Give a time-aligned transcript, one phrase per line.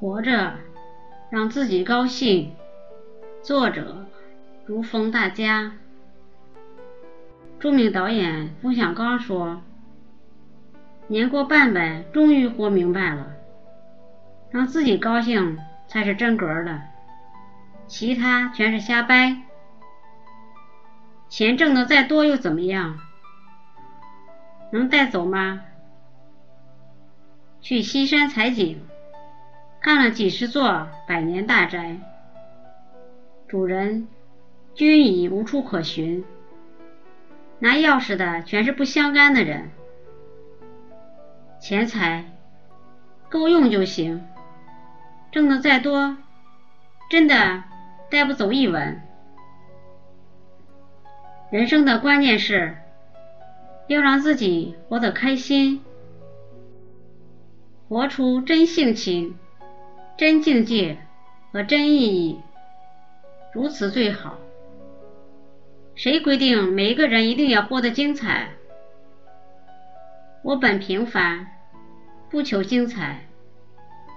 [0.00, 0.54] 活着，
[1.28, 2.54] 让自己高兴。
[3.42, 4.06] 作者：
[4.64, 5.72] 如风大家。
[7.58, 9.60] 著名导演冯小刚说
[11.08, 13.32] ：“年过半百，终于活明白了，
[14.50, 16.80] 让自己高兴才是真格的，
[17.86, 19.36] 其他全是瞎掰。
[21.28, 22.98] 钱挣的再多又怎么样？
[24.72, 25.60] 能带走吗？
[27.60, 28.82] 去西山采景。”
[29.80, 31.96] 看了几十座百年大宅，
[33.48, 34.08] 主人
[34.74, 36.22] 均已无处可寻。
[37.58, 39.70] 拿钥匙的全是不相干的人，
[41.60, 42.24] 钱财
[43.30, 44.22] 够用就行，
[45.32, 46.18] 挣的再多，
[47.10, 47.64] 真的
[48.10, 49.00] 带不走一文。
[51.50, 52.76] 人生的关键是
[53.88, 55.82] 要让自己活得开心，
[57.88, 59.38] 活出真性情。
[60.16, 60.98] 真境界
[61.52, 62.40] 和真意义，
[63.54, 64.38] 如此最好。
[65.94, 68.50] 谁规定每一个人一定要活得精彩？
[70.42, 71.46] 我本平凡，
[72.30, 73.26] 不求精彩，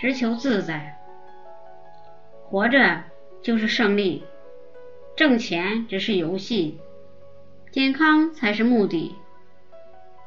[0.00, 0.96] 只求自在。
[2.44, 3.02] 活着
[3.42, 4.24] 就是胜利，
[5.16, 6.78] 挣钱只是游戏，
[7.70, 9.16] 健康才是目的，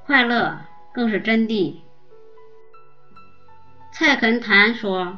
[0.06, 0.60] 快乐
[0.94, 1.78] 更是真谛。
[3.94, 5.18] 蔡根谭说。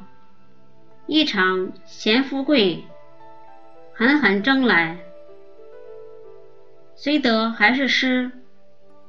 [1.06, 2.86] 一场闲富贵，
[3.94, 5.00] 狠狠争来，
[6.96, 8.32] 虽得还是失。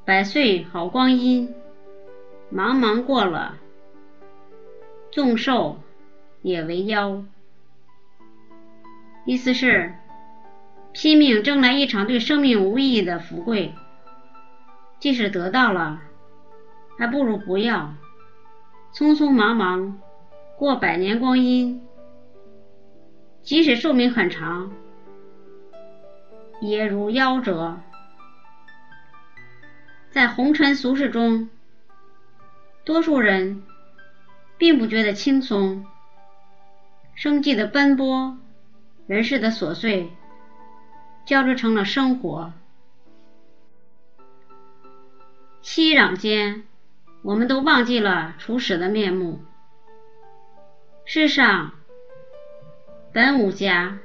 [0.04, 1.54] 百岁好光阴，
[2.52, 3.56] 茫茫过了，
[5.10, 5.78] 纵寿
[6.42, 7.24] 也为妖。
[9.24, 9.94] 意思是，
[10.92, 13.72] 拼命争来一场对生命无意义的富贵，
[14.98, 16.02] 即使得到了，
[16.98, 17.94] 还不如不要。
[18.92, 20.00] 匆匆忙忙。
[20.56, 21.82] 过百年光阴，
[23.42, 24.72] 即使寿命很长，
[26.60, 27.80] 也如夭折。
[30.10, 31.50] 在红尘俗世中，
[32.84, 33.64] 多数人
[34.56, 35.84] 并不觉得轻松，
[37.16, 38.38] 生计的奔波，
[39.08, 40.08] 人世的琐碎，
[41.26, 42.52] 交织成了生活。
[45.62, 46.62] 熙攘间，
[47.22, 49.40] 我们都忘记了初始的面目。
[51.06, 51.72] 世上
[53.12, 53.98] 本无家，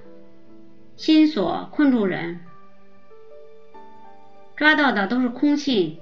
[0.97, 2.41] 心所困住人，
[4.57, 6.01] 抓到的都是空气，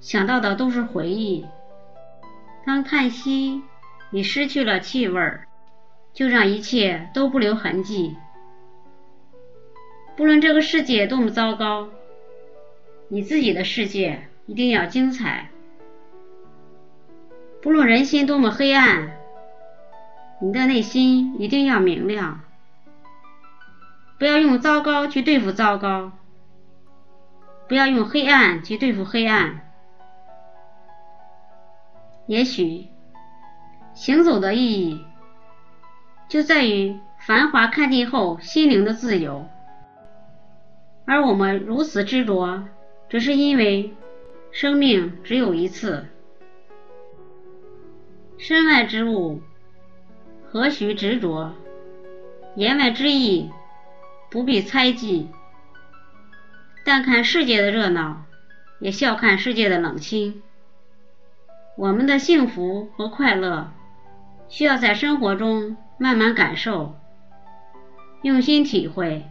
[0.00, 1.44] 想到的都是回忆。
[2.64, 3.62] 当叹息
[4.08, 5.40] 你失去了气味，
[6.14, 8.16] 就让一切都不留痕迹。
[10.16, 11.90] 不论这个世界多么糟糕，
[13.08, 15.50] 你自己的世界一定要精彩。
[17.60, 19.19] 不论人心多么黑暗。
[20.42, 22.40] 你的内心一定要明亮，
[24.18, 26.12] 不要用糟糕去对付糟糕，
[27.68, 29.60] 不要用黑暗去对付黑暗。
[32.26, 32.88] 也许，
[33.92, 35.04] 行走的意义
[36.26, 39.46] 就在于繁华看尽后心灵的自由，
[41.04, 42.64] 而我们如此执着，
[43.10, 43.94] 只是因为
[44.52, 46.06] 生命只有一次，
[48.38, 49.42] 身外之物。
[50.52, 51.52] 何须执着？
[52.56, 53.48] 言外之意
[54.32, 55.28] 不必猜忌。
[56.84, 58.24] 但看世界的热闹，
[58.80, 60.42] 也笑看世界的冷清。
[61.76, 63.70] 我们的幸福和快乐，
[64.48, 66.96] 需要在生活中慢慢感受，
[68.22, 69.24] 用心体会，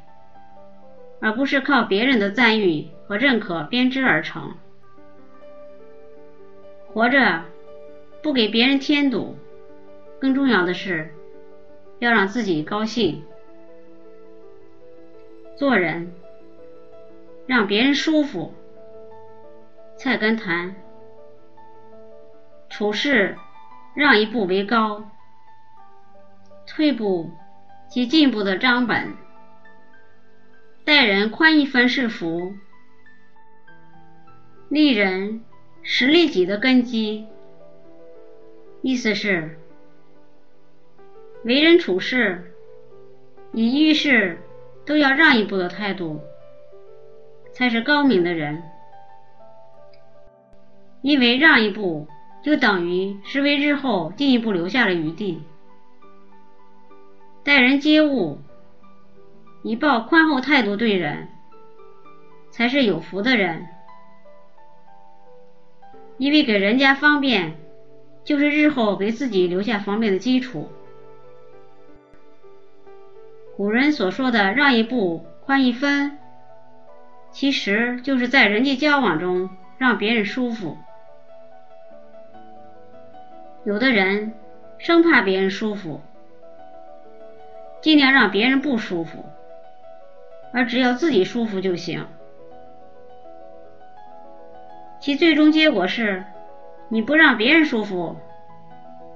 [1.20, 4.54] 而不是靠别人的赞誉和认可编织而成。
[6.94, 7.44] 活着，
[8.24, 9.36] 不给别人添堵。
[10.20, 11.14] 更重要的是，
[12.00, 13.24] 要让自己高兴。
[15.56, 16.14] 做人，
[17.48, 18.54] 让别人舒服。
[19.98, 20.76] 菜根谭。
[22.70, 23.38] 处事，
[23.96, 25.10] 让一步为高。
[26.66, 27.32] 退步
[27.90, 29.14] 即进步的章本。
[30.86, 32.54] 待人宽一分是福。
[34.70, 35.44] 利人
[35.84, 37.28] 是利己的根基。
[38.82, 39.59] 意思是。
[41.44, 42.54] 为人处事，
[43.54, 44.40] 以遇事
[44.86, 46.22] 都要让一步的态度，
[47.54, 48.62] 才是高明的人。
[51.02, 52.08] 因为让一步，
[52.44, 55.42] 就等于是为日后进一步留下了余地。
[57.42, 58.40] 待人接物，
[59.64, 61.30] 以抱宽厚态度对人，
[62.52, 63.66] 才是有福的人。
[66.18, 67.56] 因为给人家方便，
[68.26, 70.68] 就是日后给自己留下方便的基础。
[73.60, 76.18] 古人所说的“让一步，宽一分”，
[77.30, 80.78] 其实就是在人际交往中让别人舒服。
[83.66, 84.32] 有的人
[84.78, 86.00] 生怕别人舒服，
[87.82, 89.26] 尽量让别人不舒服，
[90.54, 92.08] 而只要自己舒服就行。
[95.02, 96.24] 其最终结果是，
[96.88, 98.16] 你不让别人舒服，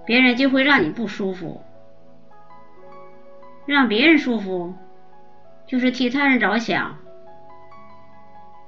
[0.04, 1.62] 别人就会让你不舒服。
[3.66, 4.74] 让别人舒服，
[5.68, 6.98] 就是替他人着想。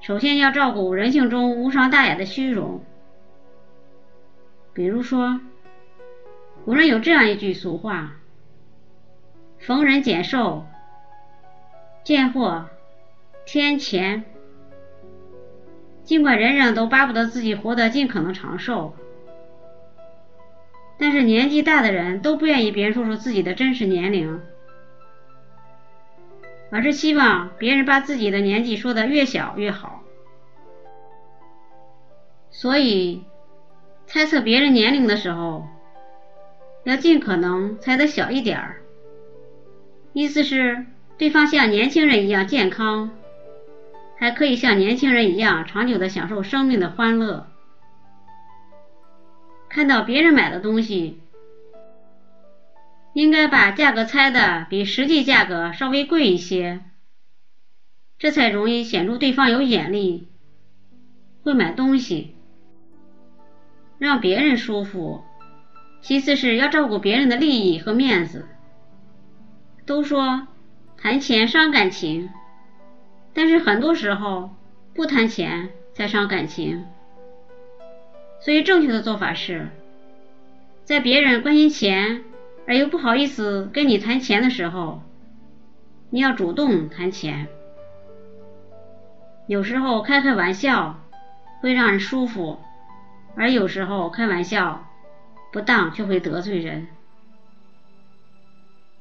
[0.02, 2.84] 首先要照顾人性中无伤大雅的虚荣，
[4.74, 5.40] 比如说。
[6.64, 8.14] 古人有这样一句俗话
[9.60, 10.66] ：“逢人减寿，
[12.04, 12.66] 见货
[13.46, 14.24] 添钱。”
[16.04, 18.96] 尽管人人都巴不得自己活得尽可能长寿，
[20.98, 24.42] 但是年纪大的人都不愿意别人说出自己的真实年龄，
[26.76, 30.04] 而是希望别人把自己的年纪说的越小越好。
[32.52, 33.24] 所以，
[34.06, 35.66] 猜测别人年龄的时候。
[36.84, 38.82] 要尽可能猜得小一点儿，
[40.14, 40.86] 意思是
[41.18, 43.10] 对方像年轻人一样健康，
[44.18, 47.48] 还可以像年轻人一样长久的享受生命的欢乐。
[49.68, 51.22] 看到别人买的东西，
[53.16, 56.82] 应该把价格猜的比实际价格稍微贵一些，
[58.20, 60.28] 这才容易显出对方有眼力，
[61.42, 62.36] 会买东西，
[64.00, 65.24] 让别人舒服。
[66.02, 68.46] 其次是要照顾别人的利益和面子。
[69.86, 70.46] 都说
[70.98, 72.30] 谈钱伤感情，
[73.34, 74.50] 但是很多时候
[74.94, 76.86] 不谈钱才伤感情。
[78.42, 79.70] 所以正确的做法是，
[80.84, 82.22] 在别人关心钱
[82.68, 85.02] 而又不好意思跟你谈钱的时候，
[86.10, 87.48] 你要主动谈钱。
[89.48, 91.00] 有时候开开玩笑
[91.62, 92.60] 会让人舒服，
[93.36, 94.84] 而有时候开玩笑。
[95.52, 96.88] 不当就会得罪人，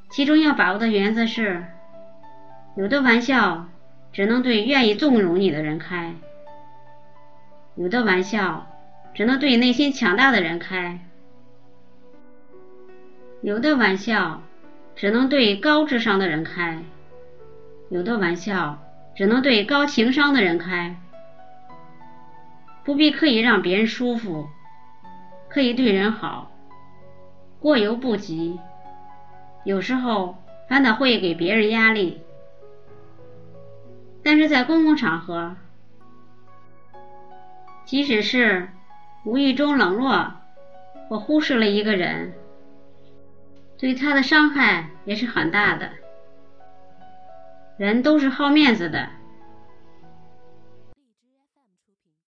[0.09, 1.65] 其中要把握的原则是：
[2.77, 3.67] 有的玩笑
[4.13, 6.15] 只能对愿意纵容你的人开，
[7.75, 8.69] 有的玩笑
[9.15, 11.01] 只能对内心强大的人开，
[13.45, 14.41] 有的玩笑
[14.97, 16.83] 只能对高智商的人开，
[17.91, 18.79] 有的玩笑
[19.15, 20.97] 只能对高情商的人开。
[22.85, 24.49] 不必刻意让别人舒服。
[25.51, 26.53] 可以对人好，
[27.61, 28.59] 过犹不及。
[29.65, 32.23] 有时候反倒会给别人压力。
[34.23, 35.55] 但是在公共场合，
[37.85, 38.71] 即使是
[39.27, 40.33] 无意中冷落
[41.11, 42.33] 或忽视了一个人，
[43.85, 45.91] 对他的伤害也是很大的。
[47.77, 49.11] 人都是好面子的。